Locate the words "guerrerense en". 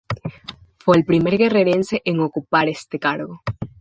1.37-2.21